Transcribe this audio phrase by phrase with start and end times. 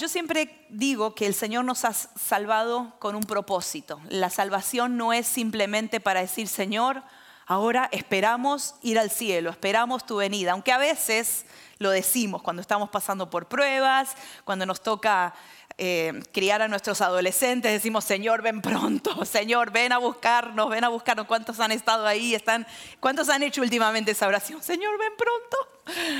[0.00, 4.00] Yo siempre digo que el Señor nos ha salvado con un propósito.
[4.08, 7.02] La salvación no es simplemente para decir, Señor,
[7.44, 11.44] ahora esperamos ir al cielo, esperamos tu venida, aunque a veces
[11.76, 14.16] lo decimos cuando estamos pasando por pruebas,
[14.46, 15.34] cuando nos toca
[15.76, 20.88] eh, criar a nuestros adolescentes, decimos, Señor, ven pronto, Señor, ven a buscarnos, ven a
[20.88, 21.26] buscarnos.
[21.26, 22.34] ¿Cuántos han estado ahí?
[22.34, 22.66] Están,
[23.00, 24.62] ¿Cuántos han hecho últimamente esa oración?
[24.62, 26.16] Señor, ven pronto.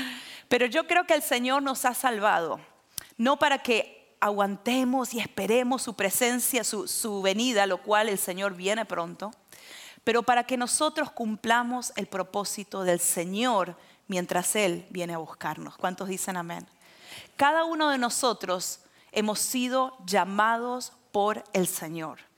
[0.49, 2.59] Pero yo creo que el Señor nos ha salvado
[3.21, 8.83] no para que aguantemos y esperemos su presencia, su, venida, lo cual el Señor viene
[8.83, 9.29] pronto,
[10.03, 13.77] pero para que nosotros cumplamos el propósito del Señor
[14.07, 15.77] mientras Él viene a buscarnos.
[15.77, 16.65] ¿Cuántos dicen amén?
[17.35, 18.79] Cada uno de nosotros
[19.11, 22.30] hemos sido llamados por el Señor.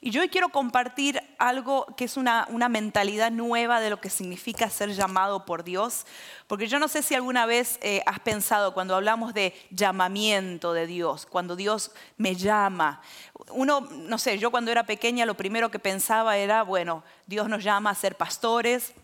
[0.00, 4.70] Y yo hoy quiero compartir algo que es una, mentalidad nueva de lo que significa
[4.70, 6.06] ser llamado por Dios,
[6.46, 10.86] porque yo no sé si alguna vez eh, has pensado cuando hablamos de llamamiento de
[10.86, 13.00] Dios, cuando Dios me llama.
[13.50, 17.64] Uno, no sé, yo cuando era pequeña lo primero que pensaba era, bueno, Dios nos
[17.64, 18.94] llama a ser pastores,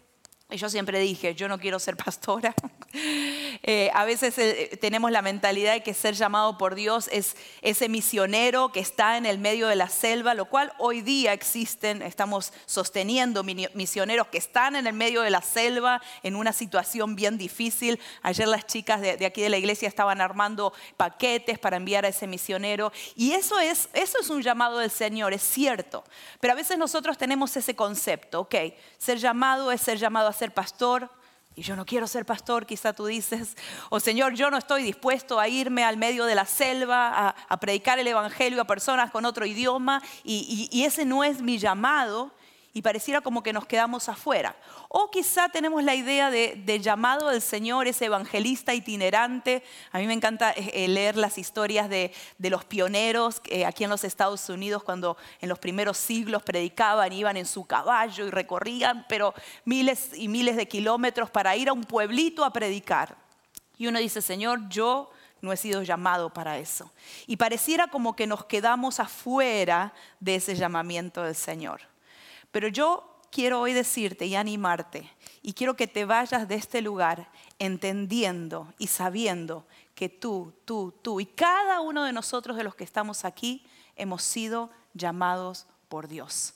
[0.51, 2.55] y yo siempre dije, yo no quiero ser pastora.
[3.67, 7.89] Eh, a veces eh, tenemos la mentalidad de que ser llamado por Dios es ese
[7.89, 12.53] misionero que está en el medio de la selva, lo cual hoy día existen, estamos
[12.67, 17.99] sosteniendo misioneros que están en el medio de la selva en una situación bien difícil.
[18.21, 22.09] Ayer las chicas de, de aquí de la iglesia estaban armando paquetes para enviar a
[22.09, 22.93] ese misionero.
[23.17, 26.05] Y eso es, eso es un llamado del Señor, es cierto.
[26.39, 28.57] Pero a veces nosotros tenemos ese concepto, ok,
[28.99, 31.09] ser llamado es ser llamado a ser pastor,
[31.57, 33.57] y yo no quiero ser pastor, quizá tú dices,
[33.91, 37.99] o Señor, yo no estoy dispuesto a irme al medio de la selva a, predicar
[37.99, 42.33] el Evangelio a personas con otro idioma, y ese no es mi llamado
[42.77, 44.57] y pareciera como que nos quedamos afuera.
[44.89, 49.63] O quizá tenemos la idea de, llamado del Señor, ese evangelista itinerante.
[49.93, 53.91] A mí me encanta eh, eh, leer las historias de, los pioneros eh, aquí en
[53.91, 59.07] los Estados Unidos cuando en los primeros siglos predicaban, iban en su caballo y recorrían,
[59.09, 63.17] pero miles y miles de kilómetros para ir a un pueblito a predicar.
[63.79, 66.91] Y uno dice, Señor, yo no he sido llamado para eso.
[67.29, 71.94] Y pareciera como que nos quedamos afuera de ese llamamiento del Señor.
[72.55, 75.11] Pero yo quiero hoy decirte y animarte
[75.43, 77.29] y quiero que te vayas de este lugar
[77.59, 79.67] entendiendo y sabiendo
[79.97, 83.67] que tú, tú, tú y cada uno de nosotros de los que estamos aquí
[83.97, 86.55] hemos sido llamados por Dios.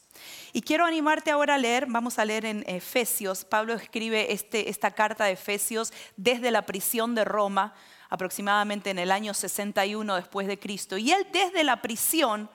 [0.53, 4.92] Y quiero animarte ahora a leer, vamos a leer en Efesios, Pablo escribe este, esta
[4.92, 7.75] carta de Efesios desde la prisión de Roma,
[8.08, 10.97] aproximadamente en el año 61 después de Cristo.
[10.97, 12.48] Y él desde la prisión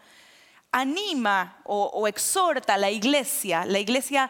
[0.73, 3.63] anima o, exhorta a la iglesia.
[3.65, 4.29] La iglesia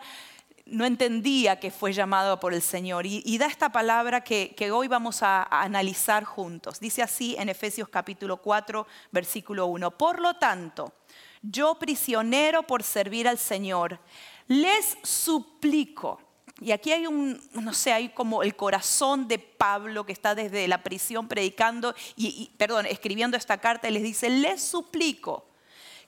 [0.66, 5.24] no entendía que fue llamado por el Señor y, da esta palabra que, hoy vamos
[5.24, 6.80] a, analizar juntos.
[6.80, 9.98] Dice así en Efesios capítulo 4, versículo 1.
[9.98, 10.94] Por lo tanto,
[11.42, 14.00] yo prisionero por servir al Señor,
[14.48, 16.22] les suplico.
[16.60, 20.68] Y aquí hay un, no sé, hay como el corazón de Pablo que está desde
[20.68, 25.53] la prisión predicando y perdón, escribiendo esta carta y les dice, les suplico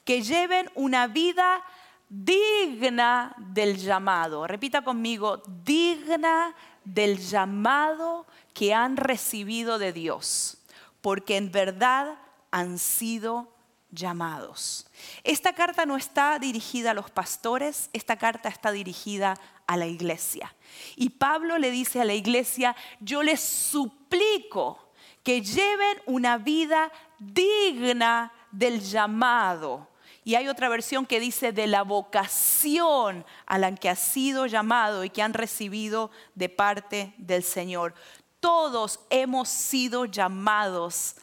[0.05, 1.61] que lleven una vida
[2.07, 4.47] digna del llamado.
[4.47, 10.59] Repita conmigo, digna del llamado que han recibido de Dios,
[11.01, 12.15] porque en verdad
[12.51, 13.51] han sido
[13.91, 14.87] llamados.
[15.23, 20.53] Esta carta no está dirigida a los pastores, esta carta está dirigida a la iglesia.
[20.95, 24.91] Y Pablo le dice a la iglesia, yo les suplico
[25.23, 29.89] que lleven una vida digna del llamado
[30.25, 35.03] y hay otra versión que dice de la vocación a la que ha sido llamado
[35.03, 37.93] y que han recibido de parte del Señor.
[38.39, 41.15] Todos hemos sido llamados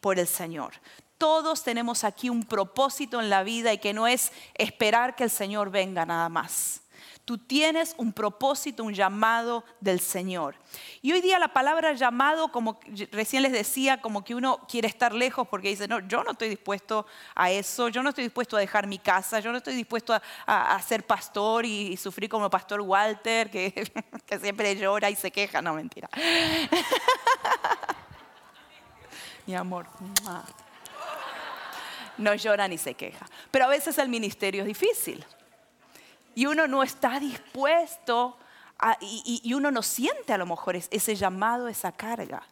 [0.00, 0.72] por el Señor.
[1.18, 5.30] Todos tenemos aquí un propósito en la vida y que no es esperar que el
[5.30, 6.80] Señor venga nada más.
[7.24, 10.56] Tú tienes un propósito, un llamado del Señor.
[11.00, 12.78] Y hoy día la palabra llamado, como
[13.12, 16.50] recién les decía, como que uno quiere estar lejos porque dice, no, yo no estoy
[16.50, 20.14] dispuesto a eso, yo no estoy dispuesto a dejar mi casa, yo no estoy dispuesto
[20.46, 23.72] a, ser pastor y, sufrir como pastor Walter, que,
[24.26, 26.10] que siempre llora y se queja, no mentira.
[29.46, 29.86] Mi amor.
[32.16, 33.26] No llora ni se queja.
[33.50, 35.24] Pero a veces el ministerio es difícil
[36.34, 38.36] y uno no está dispuesto
[39.00, 42.42] y, uno no siente a lo mejor ese llamado, esa carga.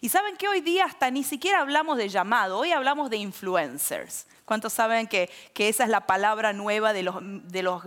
[0.00, 4.26] Y saben que hoy día hasta ni siquiera hablamos de llamado, hoy hablamos de influencers.
[4.44, 7.82] ¿Cuántos saben que, esa es la palabra nueva de los,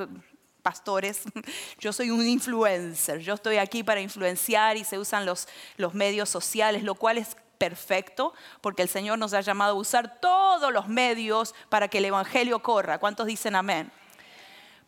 [0.62, 1.24] pastores?
[1.80, 6.84] Yo soy un influencer, yo estoy aquí para influenciar y se usan los medios sociales,
[6.84, 11.54] lo cual es perfecto, porque el Señor nos ha llamado a usar todos los medios
[11.70, 12.98] para que el Evangelio corra.
[13.00, 13.92] ¿Cuántos dicen amén?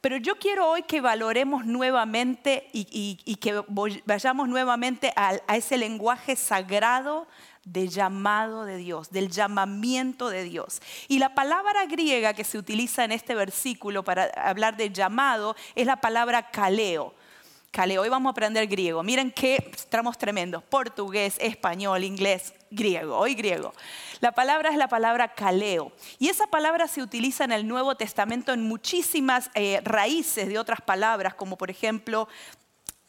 [0.04, 3.64] Pero yo quiero hoy que valoremos nuevamente y, que
[4.04, 7.26] vayamos nuevamente a, a ese lenguaje sagrado
[7.64, 10.82] de llamado de Dios, del llamamiento de Dios.
[11.08, 15.88] Y la palabra griega que se utiliza en este versículo para hablar de llamado es
[15.88, 17.14] la palabra kaleo.
[17.74, 19.02] Kaleo, hoy vamos a aprender griego.
[19.02, 20.62] Miren qué tramos tremendos.
[20.62, 23.18] Portugués, español, inglés, griego.
[23.18, 23.74] Hoy griego.
[24.20, 25.92] La palabra es la palabra kaleo.
[26.20, 30.82] Y esa palabra se utiliza en el Nuevo Testamento en muchísimas eh, raíces de otras
[30.82, 32.28] palabras, como por ejemplo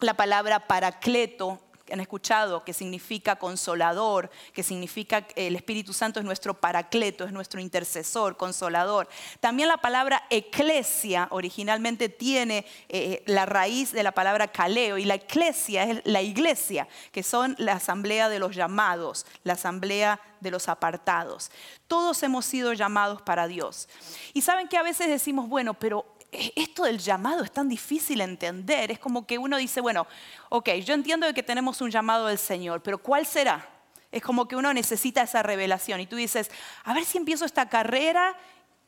[0.00, 1.60] la palabra paracleto,
[1.92, 7.60] han escuchado, que significa consolador, que significa el Espíritu Santo es nuestro paracleto, es nuestro
[7.60, 9.08] intercesor, consolador.
[9.40, 15.14] También la palabra eclesia originalmente tiene eh, la raíz de la palabra caleo y la
[15.14, 20.68] eclesia es la iglesia, que son la asamblea de los llamados, la asamblea de los
[20.68, 21.50] apartados.
[21.88, 23.88] Todos hemos sido llamados para Dios.
[24.32, 26.13] Y saben que a veces decimos, bueno, pero
[26.56, 28.90] esto del llamado es tan difícil entender.
[28.90, 30.06] Es como que uno dice, bueno,
[30.48, 33.68] ok, yo entiendo que tenemos un llamado del Señor, pero ¿cuál será?
[34.12, 36.50] Es como que uno necesita esa revelación y tú dices,
[36.84, 38.36] a ver si empiezo esta carrera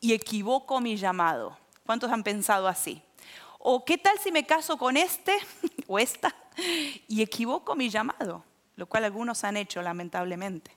[0.00, 1.58] y equivoco mi llamado.
[1.84, 3.02] ¿Cuántos han pensado así?
[3.58, 5.36] O qué tal si me caso con este
[5.86, 6.34] o esta
[7.08, 8.44] y equivoco mi llamado,
[8.76, 10.70] lo cual algunos han hecho lamentablemente.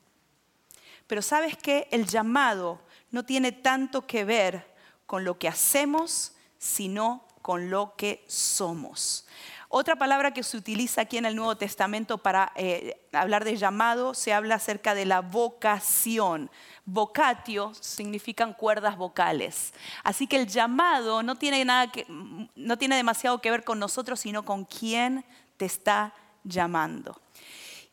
[1.08, 2.82] Pero sabes que el llamado
[3.12, 4.74] no tiene tanto que ver
[5.06, 9.26] con lo que hacemos, sino con lo que somos.
[9.72, 14.16] Otra palabra que se utiliza aquí en el Nuevo Testamento para eh, hablar de llamado,
[14.16, 16.50] se habla acerca de la vocación.
[16.86, 19.74] Vocatio significan cuerdas vocales.
[20.04, 22.08] Así que el llamado no tiene, nada que,
[22.56, 25.24] no tiene demasiado que ver con nosotros, sino con quién
[25.58, 27.22] te está llamando.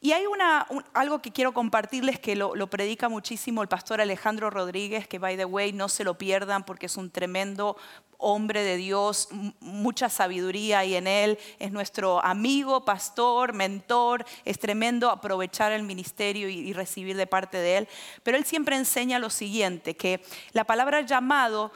[0.06, 5.08] Y hay una, algo que quiero compartirles que lo, predica muchísimo el pastor Alejandro Rodríguez,
[5.08, 7.76] que by the way no se lo pierdan porque es un tremendo
[8.16, 15.10] hombre de Dios, mucha sabiduría y en él es nuestro amigo, pastor, mentor, es tremendo
[15.10, 17.88] aprovechar el ministerio y, recibir de parte de él,
[18.22, 21.72] pero él siempre enseña lo siguiente, que la palabra llamado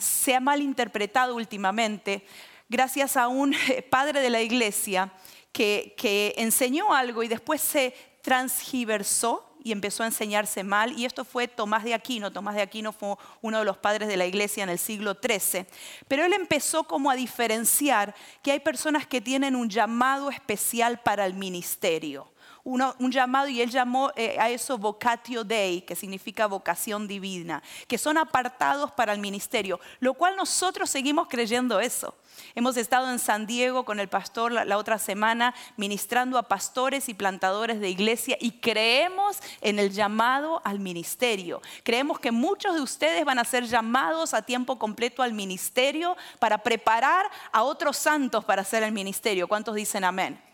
[0.00, 2.26] se ha malinterpretado últimamente
[2.68, 3.54] gracias a un
[3.88, 5.12] padre de la iglesia
[5.52, 10.98] que, enseñó algo y después se transgiversó y empezó a enseñarse mal.
[10.98, 12.32] Y esto fue Tomás de Aquino.
[12.32, 15.66] Tomás de Aquino fue uno de los padres de la iglesia en el siglo XIII.
[16.06, 21.26] Pero él empezó como a diferenciar que hay personas que tienen un llamado especial para
[21.26, 22.30] el ministerio
[22.68, 27.96] un llamado y él llamó eh, a eso vocatio dei, que significa vocación divina, que
[27.96, 32.14] son apartados para el ministerio, lo cual nosotros seguimos creyendo eso.
[32.54, 37.14] Hemos estado en San Diego con el pastor la, otra semana ministrando a pastores y
[37.14, 41.60] plantadores de iglesia y creemos en el llamado al ministerio.
[41.82, 46.58] Creemos que muchos de ustedes van a ser llamados a tiempo completo al ministerio para
[46.58, 49.48] preparar a otros santos para hacer el ministerio.
[49.48, 50.47] ¿Cuántos dicen amén?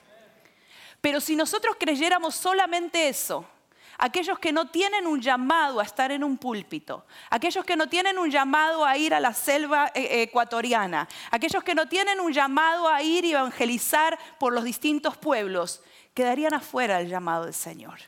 [1.04, 3.44] Pero si nosotros creyéramos solamente eso,
[3.98, 8.16] aquellos que no tienen un llamado a estar en un púlpito, aquellos que no tienen
[8.18, 12.88] un llamado a ir a la selva eh, ecuatoriana, aquellos que no tienen un llamado
[12.88, 15.82] a ir y evangelizar por los distintos pueblos,
[16.14, 17.98] quedarían afuera del llamado del Señor.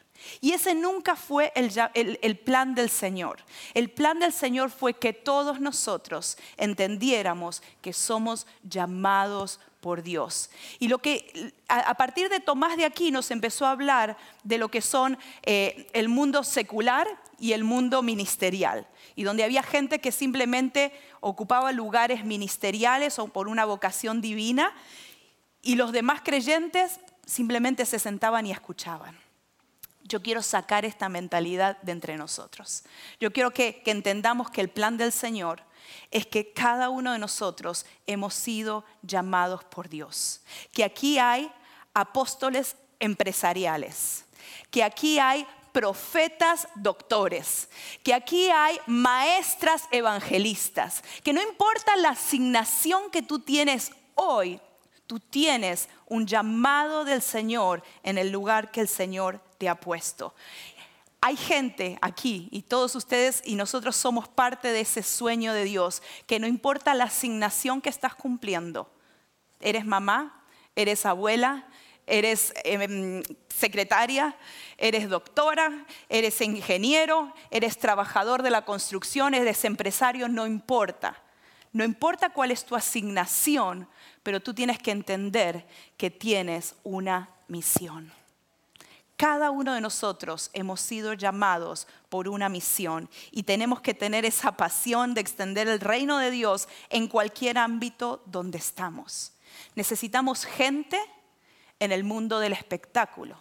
[0.40, 3.40] Y ese nunca fue el, plan del Señor.
[3.74, 10.50] El plan del Señor fue que todos nosotros entendiéramos que somos llamados por Dios.
[10.80, 14.68] Y lo que a, partir de Tomás de aquí nos empezó a hablar de lo
[14.68, 17.06] que son eh, el mundo secular
[17.38, 18.88] y el mundo ministerial.
[19.14, 24.74] Y donde había gente que simplemente ocupaba lugares ministeriales o por una vocación divina
[25.62, 29.16] y los demás creyentes simplemente se sentaban y escuchaban.
[30.02, 32.82] Yo quiero sacar esta mentalidad de entre nosotros.
[33.20, 35.62] Yo quiero que entendamos que el plan del Señor
[36.10, 40.40] es que cada uno de nosotros hemos sido llamados por Dios.
[40.72, 41.50] Que aquí hay
[41.94, 44.24] apóstoles empresariales,
[44.70, 47.68] que aquí hay profetas doctores,
[48.02, 54.58] que aquí hay maestras evangelistas, que no importa la asignación que tú tienes hoy,
[55.06, 60.34] tú tienes un llamado del Señor en el lugar que el Señor te ha puesto
[61.26, 66.00] hay gente aquí y todos ustedes y nosotros somos parte de ese sueño de Dios,
[66.28, 68.88] que no importa la asignación que estás cumpliendo,
[69.58, 70.44] eres mamá,
[70.76, 71.66] eres abuela,
[72.06, 74.36] eres em, secretaria,
[74.78, 81.20] eres doctora, eres ingeniero, eres trabajador de la construcción, eres empresario, no importa.
[81.72, 83.88] No importa cuál es tu asignación,
[84.22, 85.66] pero tú tienes que entender
[85.96, 88.12] que tienes una misión.
[89.16, 94.52] Cada uno de nosotros hemos sido llamados por una misión y tenemos que tener esa
[94.52, 99.32] pasión de extender el reino de Dios en cualquier ámbito donde estamos.
[99.74, 101.00] Necesitamos gente
[101.80, 103.38] en el mundo del espectáculo.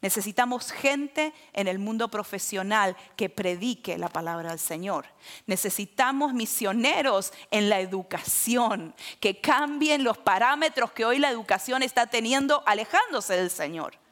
[0.00, 5.06] Necesitamos gente en el mundo profesional que predique la palabra del Señor.
[5.46, 12.62] Necesitamos misioneros en la educación, que cambien los parámetros que hoy la educación está teniendo
[12.66, 14.03] alejándose del Señor.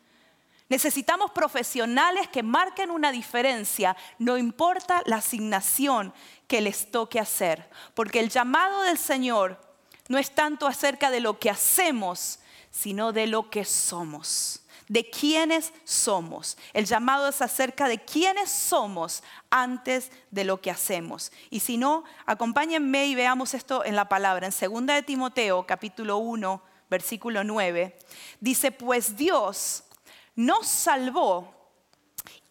[0.68, 6.14] Necesitamos profesionales que marquen una diferencia, no importa la asignación
[6.46, 9.60] que les toque hacer, porque el llamado del Señor
[10.08, 12.38] no es tanto acerca de lo que hacemos,
[12.70, 16.58] sino de lo que somos de quiénes somos.
[16.74, 21.32] El llamado es acerca de quiénes somos antes de lo que hacemos.
[21.48, 24.46] Y si no, acompáñenme y veamos esto en la palabra.
[24.46, 27.96] En 2 de Timoteo, capítulo 1, versículo 9,
[28.40, 29.84] dice, pues Dios
[30.34, 31.52] nos salvó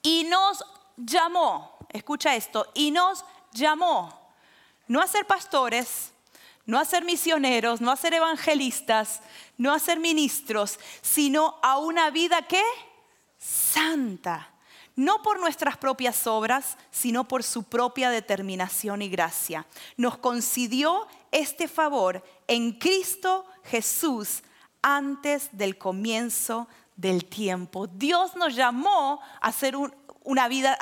[0.02, 0.64] y nos
[0.98, 1.78] llamó.
[1.90, 4.18] Escucha esto, y nos llamó.
[4.88, 6.12] No a ser pastores,
[6.66, 9.22] no a ser misioneros, no a ser evangelistas,
[9.58, 12.64] no a ser ministros, sino a una vida que
[13.38, 14.48] santa.
[14.96, 19.66] No por nuestras propias obras, sino por su propia determinación y gracia.
[19.98, 24.44] Nos concedió este favor en Cristo Jesús
[24.82, 26.68] antes del comienzo
[27.02, 27.88] del tiempo.
[27.88, 29.52] Dios nos llamó a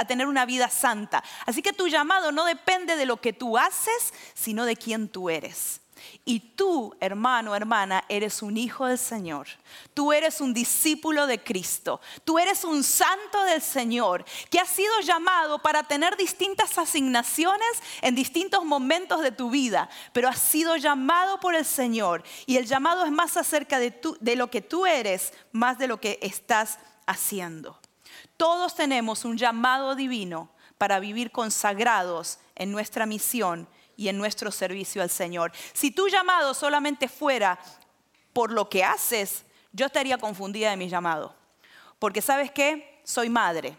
[0.06, 1.24] tener una vida santa.
[1.46, 5.30] Así que tu llamado no depende de lo que tú haces, sino de quién tú
[5.30, 5.82] eres.
[6.26, 9.48] Y tú, hermano, hermana, eres un hijo del Señor.
[9.94, 12.02] Tú eres un discípulo de Cristo.
[12.24, 18.16] Tú eres un santo del Señor que ha sido llamado para tener distintas asignaciones en
[18.16, 22.24] distintos momentos de tu vida, pero has sido llamado por el Señor.
[22.46, 26.00] Y el llamado es más acerca de, de lo que tú eres, más de lo
[26.00, 27.80] que estás haciendo.
[28.38, 33.68] Todos tenemos un llamado divino para vivir consagrados en nuestra misión
[34.00, 35.52] y en nuestro servicio al Señor.
[35.74, 37.60] Si tu llamado solamente fuera
[38.32, 41.36] por lo que haces, yo estaría confundida de mi llamado.
[42.00, 43.78] Porque sabes qué, soy madre.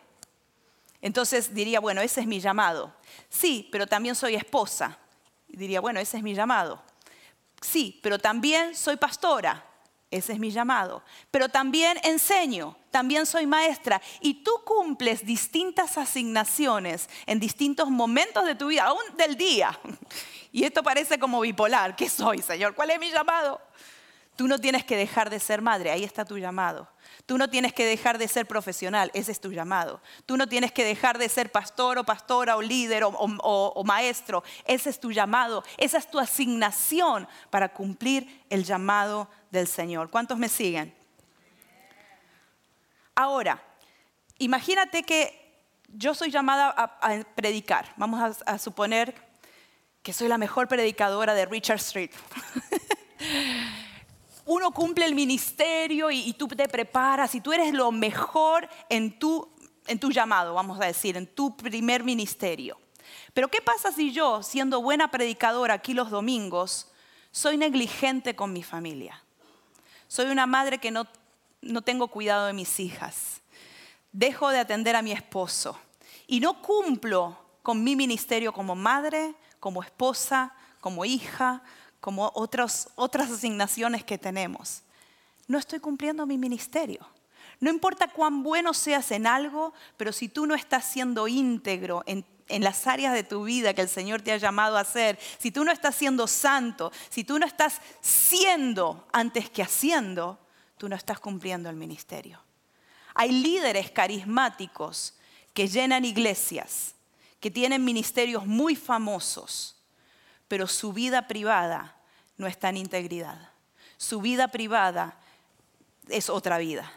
[1.00, 2.92] Entonces diría, bueno, ese es mi llamado.
[3.30, 4.98] Sí, pero también soy esposa.
[5.48, 6.82] Y diría, bueno, ese es mi llamado.
[7.62, 9.69] Sí, pero también soy pastora.
[10.10, 11.02] Ese es mi llamado.
[11.30, 14.02] Pero también enseño, también soy maestra.
[14.20, 19.78] Y tú cumples distintas asignaciones en distintos momentos de tu vida, aún del día.
[20.52, 21.94] Y esto parece como bipolar.
[21.94, 22.74] ¿Qué soy, Señor?
[22.74, 23.60] ¿Cuál es mi llamado?
[24.40, 26.88] Tú no tienes que dejar de ser madre, ahí está tu llamado.
[27.26, 30.00] Tú no tienes que dejar de ser profesional, ese es tu llamado.
[30.24, 34.88] Tú no tienes que dejar de ser pastor o pastora o líder o, maestro, ese
[34.88, 35.62] es tu llamado.
[35.76, 40.08] Esa es tu asignación para cumplir el llamado del Señor.
[40.08, 40.94] ¿Cuántos me siguen?
[43.14, 43.62] Ahora,
[44.38, 47.92] imagínate que yo soy llamada a, predicar.
[47.98, 49.14] Vamos a, suponer
[50.02, 52.12] que soy la mejor predicadora de Richard Street.
[54.52, 59.48] Uno cumple el ministerio y, tú te preparas y tú eres lo mejor en tu,
[59.86, 62.76] en tu llamado, vamos a decir, en tu primer ministerio.
[63.32, 66.88] Pero ¿qué pasa si yo, siendo buena predicadora aquí los domingos,
[67.30, 69.22] soy negligente con mi familia?
[70.08, 71.06] Soy una madre que no,
[71.62, 73.42] no tengo cuidado de mis hijas.
[74.10, 75.78] Dejo de atender a mi esposo.
[76.26, 81.62] Y no cumplo con mi ministerio como madre, como esposa, como hija,
[82.00, 84.82] como otras asignaciones que tenemos.
[85.46, 87.06] No estoy cumpliendo mi ministerio.
[87.60, 92.24] No importa cuán bueno seas en algo, pero si tú no estás siendo íntegro en
[92.50, 95.50] en las áreas de tu vida que el Señor te ha llamado a hacer, si
[95.50, 100.38] tú no estás siendo santo, si tú no estás siendo antes que haciendo,
[100.76, 102.42] tú no estás cumpliendo el ministerio.
[103.14, 105.14] Hay líderes carismáticos
[105.54, 106.94] que llenan iglesias,
[107.38, 109.79] que tienen ministerios muy famosos,
[110.50, 111.94] pero su vida privada
[112.36, 113.50] no está en integridad.
[113.96, 115.16] Su vida privada
[116.08, 116.92] es otra vida.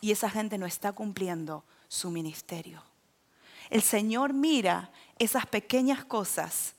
[0.00, 2.82] Y esa gente no está cumpliendo su ministerio.
[3.68, 6.72] El Señor mira esas pequeñas cosas,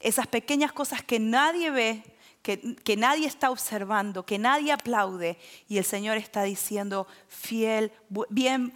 [0.00, 2.02] esas pequeñas cosas que nadie ve,
[2.42, 5.38] que, nadie está observando, que nadie aplaude.
[5.70, 7.90] Y el Señor está diciendo, fiel,
[8.28, 8.74] bien,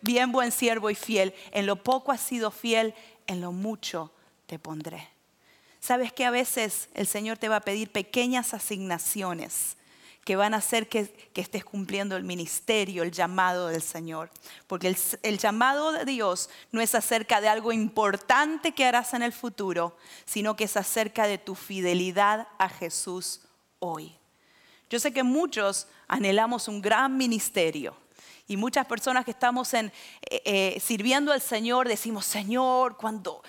[0.00, 1.34] bien buen siervo y fiel.
[1.50, 2.94] En lo poco has sido fiel,
[3.26, 4.13] en lo mucho
[4.46, 5.08] te pondré.
[5.80, 9.76] Sabes que a veces el Señor te va a pedir pequeñas asignaciones
[10.24, 14.30] que van a hacer que, estés cumpliendo el ministerio, el llamado del Señor.
[14.66, 19.32] Porque el, llamado de Dios no es acerca de algo importante que harás en el
[19.32, 23.42] futuro, sino que es acerca de tu fidelidad a Jesús
[23.78, 24.16] hoy.
[24.88, 27.94] Yo sé que muchos anhelamos un gran ministerio.
[28.46, 29.92] Y muchas personas que estamos en,
[30.30, 33.42] eh, eh, sirviendo al Señor decimos, Señor, cuando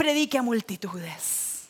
[0.00, 1.68] predique a multitudes,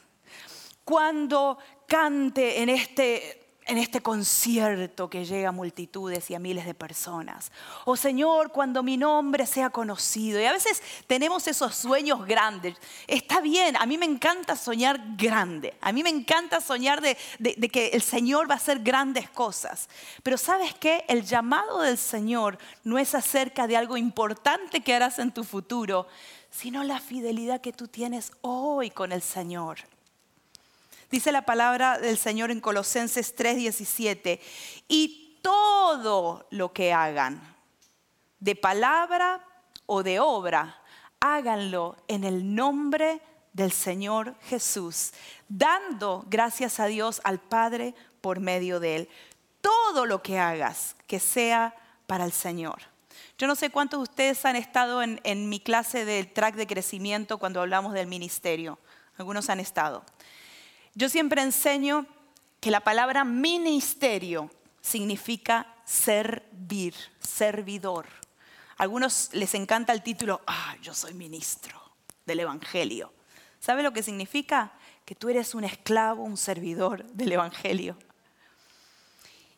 [0.84, 1.58] cuando
[1.88, 7.52] cante en este en este concierto que llega a multitudes y a miles de personas.
[7.84, 10.40] O Señor, cuando mi nombre sea conocido.
[10.40, 12.74] Y a veces tenemos esos sueños grandes.
[13.06, 15.76] Está bien, a mí me encanta soñar grande.
[15.80, 17.16] A mí me encanta soñar de,
[17.70, 19.88] que el Señor va a hacer grandes cosas.
[20.24, 21.04] Pero sabes qué?
[21.06, 26.08] El llamado del Señor no es acerca de algo importante que harás en tu futuro,
[26.50, 29.78] sino la fidelidad que tú tienes hoy con el Señor.
[31.10, 34.40] Dice la palabra del Señor en Colosenses 3:17,
[34.88, 37.40] y todo lo que hagan,
[38.38, 39.44] de palabra
[39.86, 40.80] o de obra,
[41.18, 43.20] háganlo en el nombre
[43.52, 45.12] del Señor Jesús,
[45.48, 49.08] dando gracias a Dios al Padre por medio de Él.
[49.60, 51.74] Todo lo que hagas, que sea
[52.06, 52.89] para el Señor.
[53.40, 57.38] Yo no sé cuántos de ustedes han estado en, mi clase del track de crecimiento
[57.38, 58.78] cuando hablamos del ministerio.
[59.16, 60.04] Algunos han estado.
[60.94, 62.04] Yo siempre enseño
[62.60, 64.50] que la palabra ministerio
[64.82, 68.04] significa servir, servidor.
[68.76, 71.80] A algunos les encanta el título, ah, yo soy ministro
[72.26, 73.10] del Evangelio.
[73.58, 74.72] ¿Sabe lo que significa?
[75.06, 77.96] Que tú eres un esclavo, un servidor del Evangelio.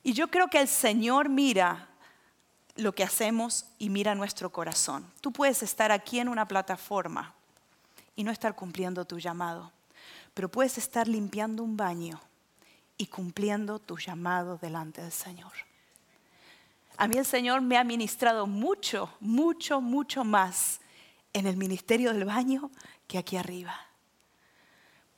[0.05, 1.89] Y yo creo que el Señor mira
[2.77, 5.05] lo que hacemos y mira nuestro corazón.
[5.21, 7.35] Tú puedes estar aquí en una plataforma
[8.17, 9.73] y no estar cumpliendo tu llamado
[10.35, 12.21] pero puedes estar limpiando un baño
[12.97, 15.53] y cumpliendo tu llamado delante del Señor.
[16.97, 20.81] A mí el Señor me ha ministrado mucho, mucho, mucho más
[21.33, 22.71] en el ministerio del baño
[23.07, 23.75] que aquí arriba.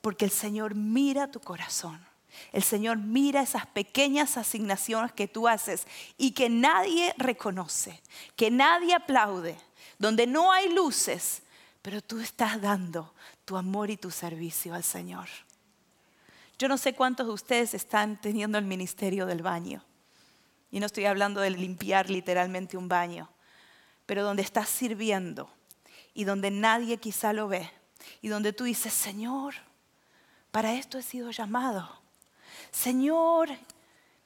[0.01, 2.05] Porque el Señor mira tu corazón.
[2.53, 5.87] El Señor mira esas pequeñas asignaciones que tú haces
[6.17, 8.00] y que nadie reconoce,
[8.37, 9.57] que nadie aplaude,
[9.99, 11.43] donde no hay luces,
[11.83, 13.14] pero tú estás dando
[13.45, 15.29] tu amor y tu servicio al Señor.
[16.59, 19.85] Yo no sé cuántos de ustedes están teniendo el ministerio del baño.
[20.70, 23.29] Y no estoy hablando de limpiar literalmente un baño,
[24.07, 25.49] pero donde estás sirviendo
[26.14, 27.70] y donde nadie quizá lo ve
[28.23, 29.55] y donde tú dices, Señor,
[30.51, 32.04] para esto he sido llamado.
[32.71, 33.51] Señor,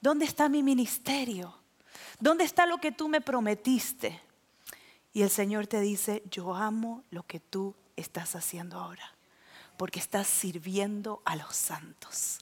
[0.01, 1.55] ¿dónde está mi ministerio?
[2.19, 4.19] ¿Dónde está lo que tú me prometiste?
[5.13, 9.15] Y el Señor te dice, yo amo lo que tú estás haciendo ahora,
[9.77, 12.39] porque estás sirviendo a los santos,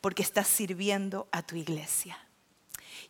[0.00, 2.18] porque estás sirviendo a tu iglesia.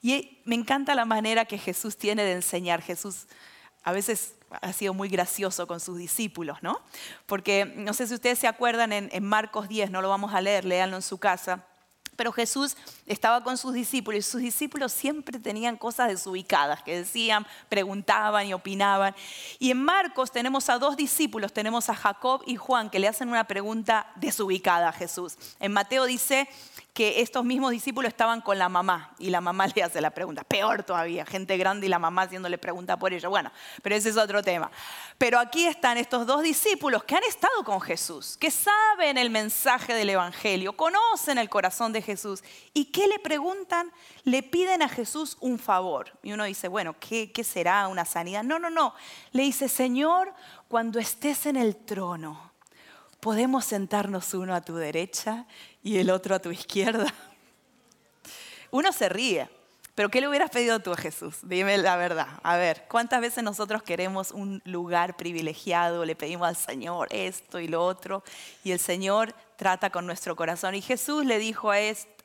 [0.02, 2.82] Y me encanta la manera que Jesús tiene de enseñar.
[2.82, 3.26] Jesús
[3.82, 6.80] a veces ha sido muy gracioso con sus discípulos, ¿no?
[7.26, 10.40] Porque no sé si ustedes se acuerdan en, en Marcos 10, no lo vamos a
[10.40, 11.66] leer, léanlo en su casa
[12.20, 17.46] pero Jesús estaba con sus discípulos y sus discípulos siempre tenían cosas desubicadas que decían,
[17.70, 19.14] preguntaban y opinaban.
[19.58, 23.30] Y en Marcos tenemos a dos discípulos, tenemos a Jacob y Juan que le hacen
[23.30, 25.38] una pregunta desubicada a Jesús.
[25.60, 26.46] En Mateo dice,
[26.92, 30.44] que estos mismos discípulos estaban con la mamá y la mamá le hace la pregunta.
[30.44, 33.30] Peor todavía, gente grande y la mamá haciéndole pregunta por ello.
[33.30, 33.50] Bueno,
[33.82, 34.70] pero ese es otro tema.
[35.18, 39.94] Pero aquí están estos dos discípulos que han estado con Jesús, que saben el mensaje
[39.94, 42.42] del Evangelio, conocen el corazón de Jesús.
[42.74, 43.92] ¿Y qué le preguntan?
[44.24, 46.18] Le piden a Jesús un favor.
[46.22, 48.42] Y uno dice, bueno, ¿qué, qué será una sanidad?
[48.42, 48.94] No, no, no.
[49.32, 50.34] Le dice, Señor,
[50.68, 52.50] cuando estés en el trono,
[53.20, 55.46] ¿podemos sentarnos uno a tu derecha
[55.82, 57.12] y el otro a tu izquierda?
[58.70, 59.48] Uno se ríe,
[59.94, 61.36] pero ¿qué le hubieras pedido tú a Jesús?
[61.42, 62.28] Dime la verdad.
[62.42, 66.04] A ver, ¿cuántas veces nosotros queremos un lugar privilegiado?
[66.04, 68.22] Le pedimos al Señor esto y lo otro,
[68.64, 70.74] y el Señor trata con nuestro corazón.
[70.74, 71.76] Y Jesús le dijo a,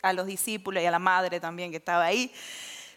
[0.04, 2.32] a los discípulos y a la madre también que estaba ahí,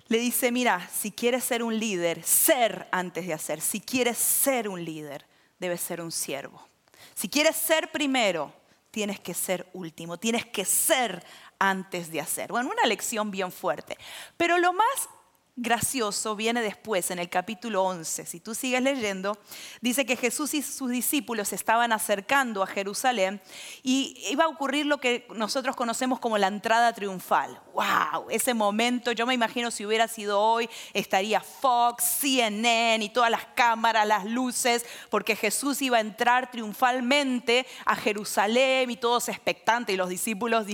[0.08, 3.60] le dice, mira, si quieres ser un líder, ser antes de hacer.
[3.60, 5.26] Si quieres ser un líder,
[5.58, 6.66] debes ser un siervo.
[7.14, 8.52] Si quieres ser primero,
[8.98, 11.24] tienes que ser último, tienes que ser
[11.60, 12.50] antes de hacer.
[12.50, 13.96] Bueno, una lección bien fuerte.
[14.36, 15.08] Pero lo más
[15.54, 18.26] gracioso viene después, en el capítulo 11.
[18.26, 19.38] Si tú sigues leyendo,
[19.80, 23.40] dice que Jesús y sus discípulos se estaban acercando a Jerusalén
[23.84, 27.60] y iba a ocurrir lo que nosotros conocemos como la entrada triunfal.
[27.78, 28.26] ¡Wow!
[28.28, 33.44] Ese momento, yo me imagino si hubiera sido hoy, estaría Fox, CNN y todas las
[33.54, 39.96] cámaras, las luces, porque Jesús iba a entrar triunfalmente a Jerusalén y todos expectantes y
[39.96, 40.66] los discípulos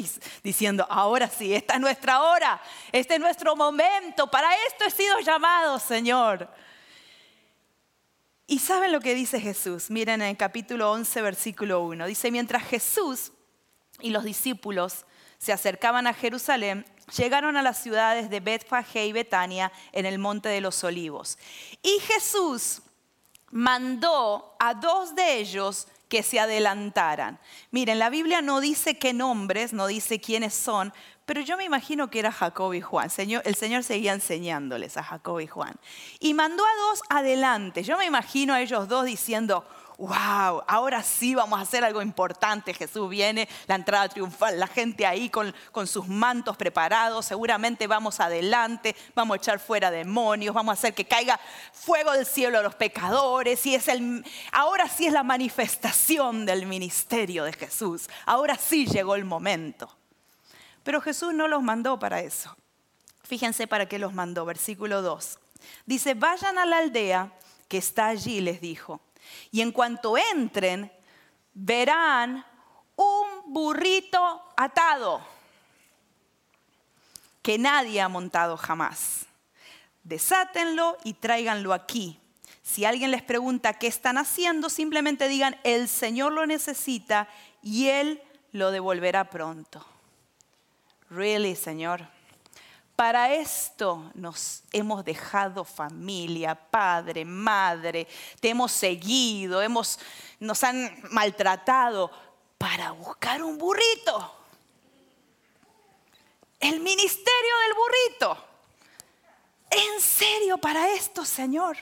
[0.43, 5.21] diciendo, ahora sí, esta es nuestra hora, este es nuestro momento, para esto he sido
[5.21, 6.49] llamado, Señor.
[8.47, 9.90] Y saben lo que dice Jesús.
[9.90, 12.07] Miren en el capítulo 11, versículo 1.
[12.07, 13.33] Dice, mientras Jesús
[14.01, 15.05] y los discípulos
[15.37, 16.87] se acercaban a Jerusalén,
[17.17, 21.38] llegaron a las ciudades de Betfagé y Betania en el monte de los olivos.
[21.83, 22.83] Y Jesús
[23.51, 27.38] mandó a dos de ellos que se adelantaran.
[27.71, 30.93] Miren, la Biblia no dice qué nombres, no dice quiénes son,
[31.27, 33.09] pero yo me imagino que era Jacob y Juan.
[33.17, 35.75] el Señor seguía enseñándoles a Jacob y Juan.
[36.21, 37.83] Y mandó a dos adelante.
[37.83, 39.64] Yo me imagino a ellos dos diciendo,
[39.98, 42.74] wow, ahora sí vamos a hacer algo importante.
[42.74, 48.20] Jesús viene, la entrada triunfal, la gente ahí con, con, sus mantos preparados, seguramente vamos
[48.20, 51.38] adelante, vamos a echar fuera demonios, vamos a hacer que caiga
[51.72, 53.64] fuego del cielo a los pecadores.
[53.66, 58.09] Y es el, ahora sí es la manifestación del ministerio de Jesús.
[58.26, 59.88] Ahora sí llegó el momento.
[60.83, 62.54] Pero Jesús no los mandó para eso.
[63.22, 64.44] Fíjense para qué los mandó.
[64.44, 65.38] Versículo 2.
[65.87, 67.33] Dice, vayan a la aldea
[67.68, 69.00] que está allí, les dijo.
[69.50, 70.90] Y en cuanto entren,
[71.52, 72.44] verán
[72.96, 75.20] un burrito atado
[77.42, 79.26] que nadie ha montado jamás.
[80.02, 82.18] Desátenlo y tráiganlo aquí.
[82.62, 87.28] Si alguien les pregunta qué están haciendo, simplemente digan, el Señor lo necesita
[87.62, 89.84] y Él lo devolverá pronto.
[91.10, 92.13] Really, Señor.
[92.96, 98.07] Para esto nos hemos dejado familia, padre, madre,
[98.38, 99.98] te hemos seguido, hemos,
[100.38, 102.09] nos han maltratado
[102.57, 104.33] para buscar un burrito.
[106.61, 108.44] El ministerio del burrito.
[109.70, 111.76] En serio, para esto, Señor.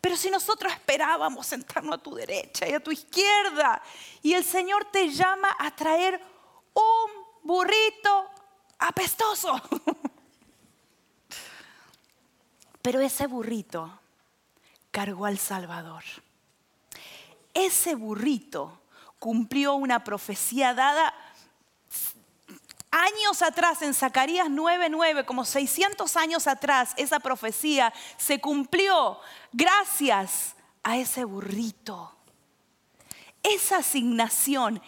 [0.00, 3.82] Pero si nosotros esperábamos sentarnos a tu derecha y a tu izquierda,
[4.22, 6.18] y el Señor te llama a traer
[6.72, 7.10] un
[7.42, 8.30] burrito
[8.78, 9.60] apestoso.
[12.86, 13.98] Pero ese burrito
[14.92, 16.04] cargó al Salvador.
[17.52, 18.80] Ese burrito
[19.18, 21.12] cumplió una profecía dada
[22.92, 29.18] años atrás, en Zacarías 9:9, como 600 años atrás, esa profecía se cumplió
[29.52, 32.16] gracias a ese burrito.
[33.42, 34.80] Esa asignación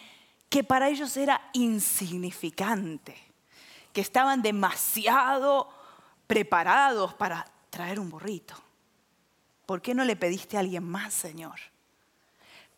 [0.47, 3.17] que para ellos era insignificante
[3.91, 5.69] que estaban demasiado
[6.27, 8.55] preparados para traer un burrito.
[9.65, 11.59] ¿Por qué no le pediste a alguien más, Señor?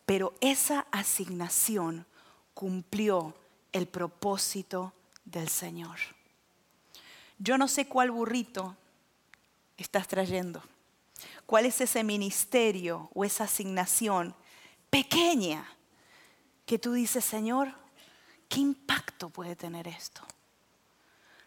[0.04, 2.06] Pero esa asignación
[2.54, 3.34] cumplió
[3.72, 4.92] el propósito
[5.24, 5.98] del Señor.
[7.38, 8.76] Yo no sé cuál burrito
[9.76, 10.62] estás trayendo,
[11.46, 14.34] cuál es ese ministerio o esa asignación
[14.90, 15.66] pequeña
[16.66, 17.74] que tú dices, Señor,
[18.48, 20.22] ¿qué impacto puede tener esto?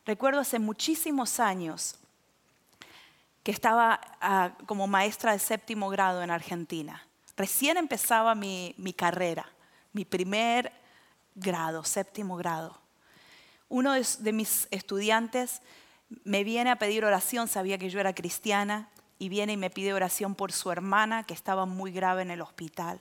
[0.06, 1.96] Recuerdo hace muchísimos años
[3.46, 7.06] que estaba ah, como maestra de séptimo grado en Argentina.
[7.38, 9.48] Recién empezaba mi, mi carrera,
[9.94, 10.72] mi primer
[11.36, 12.82] grado, séptimo grado.
[13.70, 15.62] Uno de, de mis estudiantes
[16.24, 19.94] me viene a pedir oración, sabía que yo era cristiana, y viene y me pide
[19.94, 23.00] oración por su hermana que estaba muy grave en el hospital.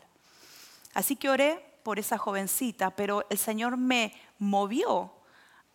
[0.92, 5.10] Así que oré por esa jovencita, pero el Señor me movió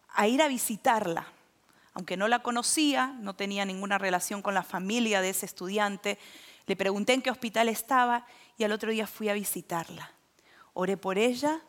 [0.10, 1.26] a ir a visitarla.
[2.00, 6.18] Aunque no la conocía, no tenía ninguna relación con la familia de ese estudiante,
[6.66, 8.26] le pregunté en qué hospital estaba
[8.58, 10.10] y al otro día fui a visitarla.
[10.74, 11.60] Oré por ella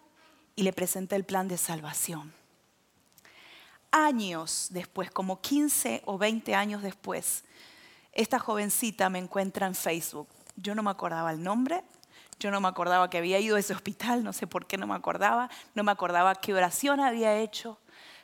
[0.55, 2.33] y le presenté el plan de salvación.
[3.91, 7.43] Años después, como 15 o 20 años después,
[8.13, 10.29] esta jovencita me encuentra en Facebook.
[10.55, 11.83] Yo no me acordaba el nombre,
[12.39, 14.87] yo no me acordaba que había ido a ese hospital, no sé por qué no
[14.87, 17.81] me acordaba, no me acordaba qué oración había hecho,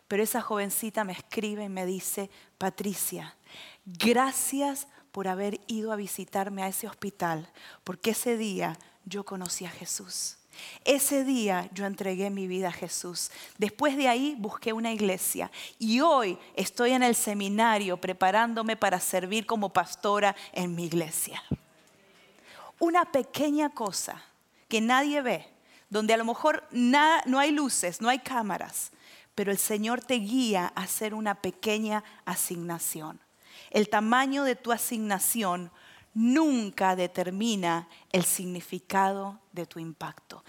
[0.09, 3.37] pero esa jovencita me escribe y me dice, Patricia,
[3.85, 7.51] gracias por haber ido a visitarme a ese hospital,
[7.85, 10.39] porque ese día yo conocí a Jesús.
[10.85, 13.31] Ese día yo entregué mi vida a Jesús.
[13.59, 19.47] Después de ahí busqué una iglesia y hoy estoy en el seminario preparándome para servir
[19.47, 21.43] como pastora en mi iglesia.
[22.79, 24.23] Una pequeña cosa
[24.69, 25.49] que nadie ve,
[25.89, 28.93] donde a lo mejor no hay luces, no hay cámaras,
[29.37, 33.21] pero el Señor te guía a hacer una pequeña asignación.
[33.71, 35.71] El tamaño de tu asignación
[36.15, 40.43] nunca determina el significado de tu impacto.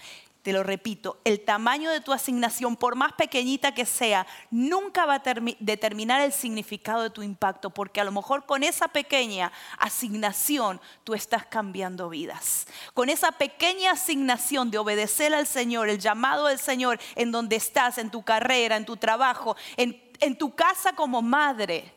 [0.48, 5.16] Te lo repito, el tamaño de tu asignación, por más pequeñita que sea, nunca va
[5.16, 5.22] a
[5.60, 11.12] determinar el significado de tu impacto, porque a lo mejor con esa pequeña asignación tú
[11.12, 12.66] estás cambiando vidas.
[12.94, 17.98] Con esa pequeña asignación de obedecer al Señor, el llamado del Señor en donde estás,
[17.98, 21.92] en tu carrera, en tu trabajo, en, en tu casa como madre,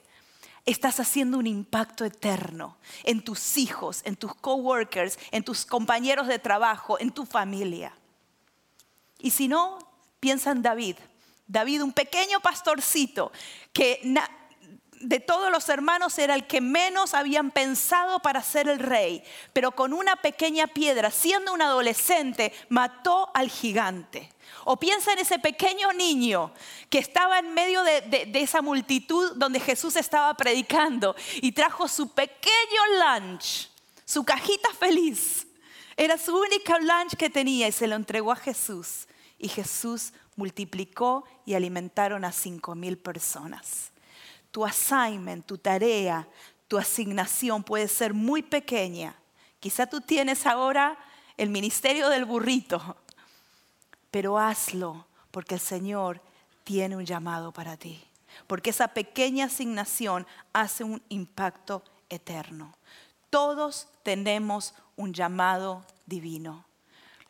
[0.66, 6.38] estás haciendo un impacto eterno en tus hijos, en tus coworkers, en tus compañeros de
[6.38, 7.94] trabajo, en tu familia.
[9.22, 9.80] Y si no,
[10.20, 10.98] piensa en David.
[11.48, 13.32] David, un pequeño pastorcito
[13.74, 14.02] que
[15.02, 19.72] de todos los hermanos era el que menos habían pensado para ser el rey, pero
[19.72, 24.32] con una pequeña piedra, siendo un adolescente, mató al gigante.
[24.64, 26.52] O piensa en ese pequeño niño
[26.90, 32.10] que estaba en medio de, de, esa multitud donde Jesús estaba predicando y trajo su
[32.10, 33.70] pequeño lunch,
[34.06, 35.48] su cajita feliz.
[35.98, 39.08] Era su única lunch que tenía y se lo entregó a Jesús.
[39.44, 43.92] Y Jesús multiplicó y alimentaron a cinco mil personas.
[44.52, 46.28] Tu assignment, tu tarea,
[46.68, 49.16] tu asignación puede ser muy pequeña.
[49.60, 50.96] Quizá tú tienes ahora
[51.38, 52.98] el ministerio del burrito,
[54.12, 56.22] pero hazlo porque el Señor
[56.64, 58.00] tiene un llamado para ti.
[58.46, 62.76] Porque esa pequeña asignación hace un impacto eterno.
[63.32, 66.64] Todos tenemos un llamado divino.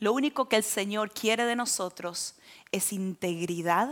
[0.01, 2.33] Lo único que el Señor quiere de nosotros
[2.71, 3.87] es integridad,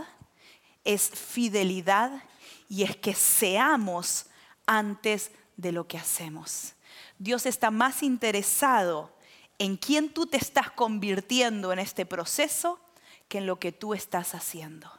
[0.82, 2.24] es fidelidad
[2.68, 4.26] y es que seamos
[4.66, 6.74] antes de lo que hacemos.
[7.20, 9.16] Dios está más interesado
[9.60, 12.80] en quién tú te estás convirtiendo en este proceso
[13.28, 14.90] que en lo que tú estás haciendo.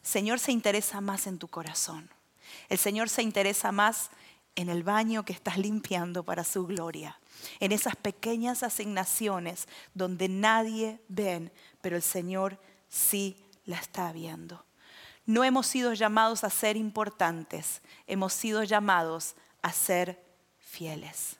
[0.00, 2.08] Señor se interesa más en tu corazón.
[2.68, 4.10] El Señor se interesa más
[4.54, 7.18] en el baño que estás limpiando para su gloria.
[7.58, 14.64] En esas pequeñas asignaciones donde nadie ven, pero el Señor sí la está viendo.
[15.26, 20.20] No hemos sido llamados a ser importantes, hemos sido llamados a ser
[20.58, 21.36] fieles.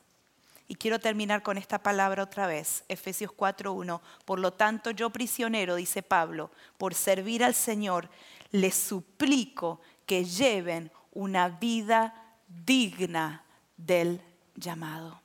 [0.69, 4.01] Y quiero terminar con esta palabra otra vez, Efesios 4.1.
[4.25, 8.09] Por lo tanto, yo prisionero, dice Pablo, por servir al Señor,
[8.53, 12.15] les suplico que lleven una vida
[12.47, 13.45] digna
[13.77, 14.21] del
[14.55, 15.21] llamado.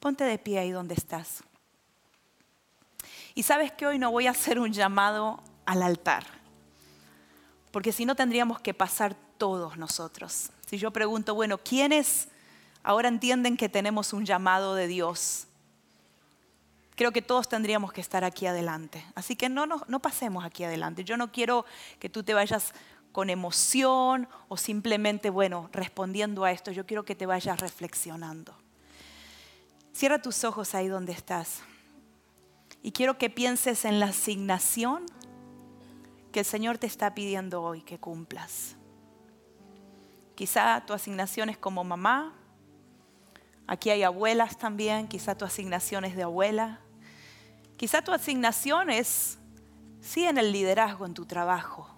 [0.00, 1.42] Ponte de pie ahí donde estás.
[3.34, 6.24] Y sabes que hoy no voy a hacer un llamado al altar,
[7.70, 10.50] porque si no tendríamos que pasar todos nosotros.
[10.66, 12.28] Si yo pregunto, bueno, ¿quiénes
[12.88, 15.46] ahora entienden que tenemos un llamado de Dios.
[16.96, 19.04] Creo que todos tendríamos que estar aquí adelante.
[19.14, 21.04] Así que no, no, no pasemos aquí adelante.
[21.04, 21.66] Yo no quiero
[21.98, 22.72] que tú te vayas
[23.12, 26.72] con emoción o simplemente, bueno, respondiendo a esto.
[26.72, 28.54] Yo quiero que te vayas reflexionando.
[29.98, 31.62] Cierra tus ojos ahí donde estás.
[32.84, 35.04] Y quiero que pienses en la asignación
[36.30, 38.76] que el Señor te está pidiendo hoy que cumplas.
[40.36, 42.32] Quizá tu asignación es como mamá,
[43.66, 46.78] Aquí hay abuelas también, quizá tu asignación es de abuela.
[47.76, 49.36] Quizá tu asignación es,
[50.00, 51.90] sí, en el liderazgo, en tu trabajo.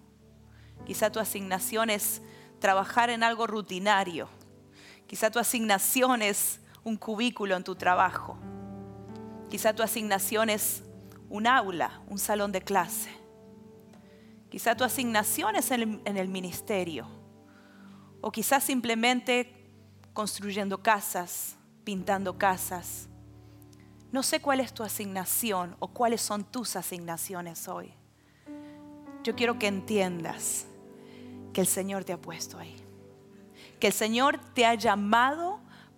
[0.87, 2.23] Quizá tu asignación es
[2.61, 4.31] trabajar en algo rutinario.
[5.07, 8.37] Quizá tu asignación es un cubículo en tu trabajo.
[9.49, 10.83] Quizá tu asignación es
[11.29, 13.11] un aula, un salón de clase.
[14.51, 17.07] Quizá tu asignación es en el, ministerio.
[18.21, 19.69] O quizá simplemente
[20.13, 23.09] construyendo casas, pintando casas.
[24.13, 27.95] No sé cuál es tu asignación o cuáles son tus asignaciones hoy.
[29.23, 30.67] Yo quiero que entiendas
[31.53, 32.77] que el Señor te ha puesto ahí.
[33.79, 35.50] Que el Señor te ha llamado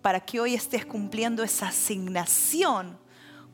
[0.03, 2.99] para que hoy estés cumpliendo esa asignación,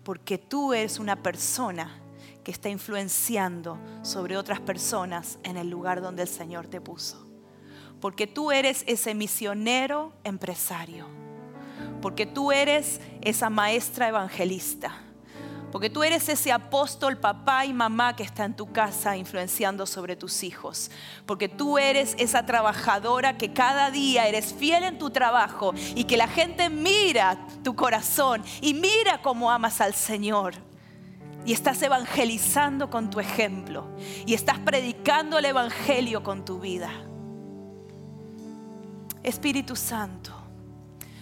[0.04, 2.02] porque tú eres una persona
[2.44, 7.26] que está influenciando sobre otras personas en el lugar donde el Señor te puso.
[8.02, 11.20] Porque tú eres ese misionero empresario
[12.02, 15.02] porque tú eres esa maestra evangelista,
[15.72, 20.16] porque tú eres ese apóstol, papá y mamá que está en tu casa influenciando sobre
[20.16, 20.90] tus hijos,
[21.26, 26.18] porque tú eres esa trabajadora que cada día eres fiel en tu trabajo y que
[26.18, 30.56] la gente mira tu corazón y mira cómo amas al Señor.
[31.46, 33.88] Y estás evangelizando con tu ejemplo.
[34.26, 36.92] Y estás predicando el Evangelio con tu vida.
[39.24, 40.34] Espíritu Santo,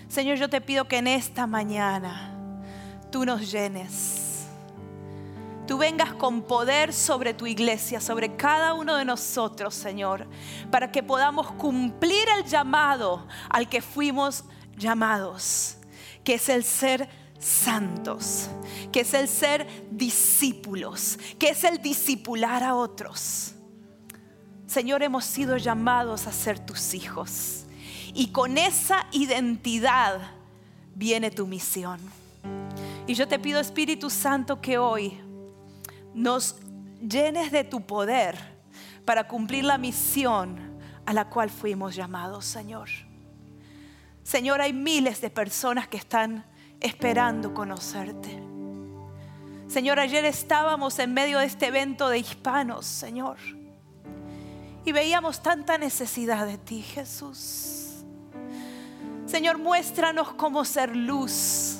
[0.08, 2.34] Señor, yo te pido que en esta mañana
[3.12, 4.27] tú nos llenes.
[5.68, 10.26] Tú vengas con poder sobre tu iglesia, sobre cada uno de nosotros, Señor,
[10.72, 14.46] para que podamos cumplir el llamado al que fuimos
[14.78, 15.76] llamados,
[16.24, 18.50] que es el ser santos,
[18.94, 23.54] que es el ser discípulos, que es el discipular a otros.
[24.68, 27.66] Señor, hemos sido llamados a ser tus hijos.
[28.14, 30.32] Y con esa identidad
[30.96, 32.00] viene tu misión.
[33.06, 35.27] Y yo te pido, Espíritu Santo, que hoy
[36.18, 36.56] nos
[37.00, 38.36] llenes de tu poder
[39.06, 42.90] para cumplir la misión a la cual fuimos llamados, Señor.
[44.24, 46.44] Señor, hay miles de personas que están
[46.82, 48.44] esperando conocerte.
[49.68, 53.38] Señor, ayer estábamos en medio de este evento de hispanos, Señor.
[54.84, 58.06] y veíamos tanta necesidad de ti, Jesús.
[59.26, 61.77] Señor, muéstranos cómo ser luz.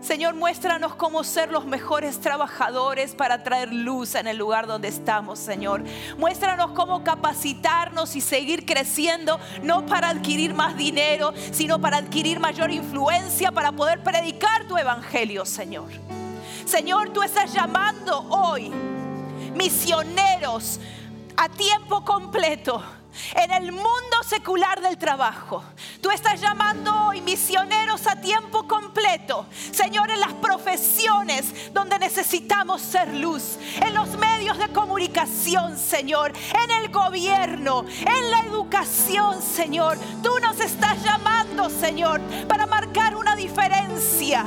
[0.00, 5.40] Señor, muéstranos cómo ser los mejores trabajadores para traer luz en el lugar donde estamos,
[5.40, 5.82] Señor.
[6.16, 12.70] Muéstranos cómo capacitarnos y seguir creciendo, no para adquirir más dinero, sino para adquirir mayor
[12.70, 15.88] influencia, para poder predicar tu evangelio, Señor.
[16.64, 18.70] Señor, tú estás llamando hoy
[19.54, 20.78] misioneros
[21.36, 22.82] a tiempo completo
[23.34, 25.62] en el mundo secular del trabajo.
[26.00, 29.46] Tú estás llamando hoy misioneros a tiempo completo.
[29.72, 33.58] Señor, en las profesiones donde necesitamos ser luz.
[33.80, 36.32] En los medios de comunicación, Señor.
[36.62, 37.84] En el gobierno.
[38.00, 39.98] En la educación, Señor.
[40.22, 44.44] Tú nos estás llamando, Señor, para marcar una diferencia.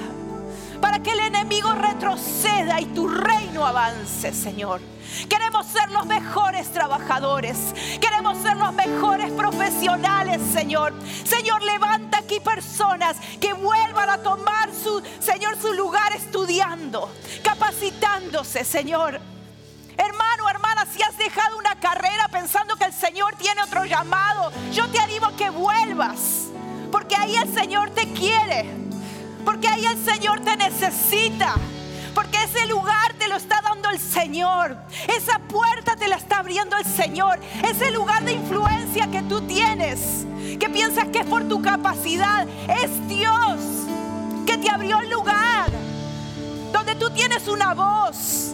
[0.81, 4.81] Para que el enemigo retroceda y tu reino avance, Señor.
[5.29, 7.57] Queremos ser los mejores trabajadores.
[7.99, 10.93] Queremos ser los mejores profesionales, Señor.
[11.23, 17.11] Señor, levanta aquí personas que vuelvan a tomar su, Señor, su lugar estudiando,
[17.43, 19.19] capacitándose, Señor.
[19.97, 24.87] Hermano, hermana, si has dejado una carrera pensando que el Señor tiene otro llamado, yo
[24.87, 26.47] te animo a que vuelvas.
[26.91, 28.90] Porque ahí el Señor te quiere.
[29.45, 31.55] Porque ahí el Señor te necesita.
[32.13, 34.77] Porque ese lugar te lo está dando el Señor.
[35.07, 37.39] Esa puerta te la está abriendo el Señor.
[37.63, 40.25] Ese lugar de influencia que tú tienes,
[40.59, 43.59] que piensas que es por tu capacidad, es Dios
[44.45, 45.69] que te abrió el lugar
[46.71, 48.53] donde tú tienes una voz.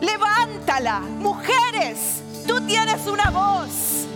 [0.00, 4.06] Levántala, mujeres, tú tienes una voz.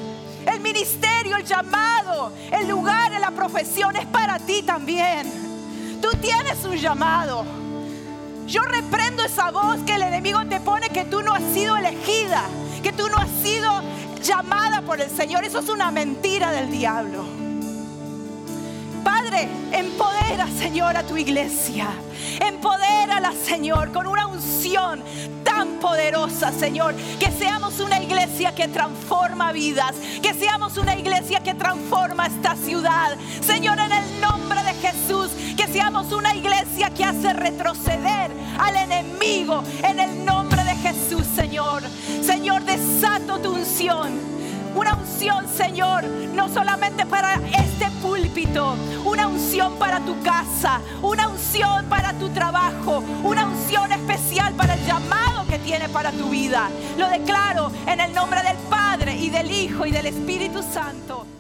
[0.47, 5.56] El ministerio, el llamado, el lugar, la profesión es para ti también.
[6.01, 7.45] Tú tienes un llamado.
[8.47, 12.45] Yo reprendo esa voz que el enemigo te pone que tú no has sido elegida,
[12.83, 13.83] que tú no has sido
[14.23, 15.45] llamada por el Señor.
[15.45, 17.25] Eso es una mentira del diablo.
[19.03, 21.89] Padre, empodera, Señor, a tu iglesia.
[22.41, 25.03] Empodérala, Señor, con una unción
[25.57, 26.95] tan poderosa, Señor.
[27.19, 29.97] Que seamos una iglesia que transforma vidas.
[30.23, 33.17] Que seamos una iglesia que transforma esta ciudad.
[33.41, 39.63] Señor, en el nombre de Jesús, que seamos una iglesia que hace retroceder al enemigo.
[39.83, 41.83] En el nombre de Jesús, Señor.
[42.23, 44.37] Señor, desato tu unción
[44.77, 51.87] una unción, Señor, no solamente para este púlpito, una unción para tu casa, una unción
[51.87, 56.69] para tu trabajo, una unción especial para el llamado que tiene para tu vida.
[56.99, 61.36] Lo declaro en el nombre del Padre y del Hijo y del Espíritu Santo.